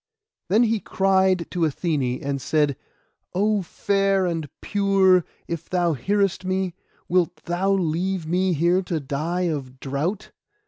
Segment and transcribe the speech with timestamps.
[0.49, 2.75] Then he cried to Athené, and said—
[3.35, 6.73] 'Oh, fair and pure, if thou hearest me,
[7.07, 10.31] wilt thou leave me here to die of drought?